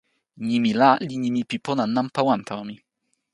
nimi 0.47 0.71
"la" 0.81 0.91
li 1.07 1.15
nimi 1.23 1.41
pi 1.49 1.57
pona 1.65 1.83
nanpa 1.95 2.19
wan 2.27 2.41
tawa 2.47 2.63
mi. 2.69 2.75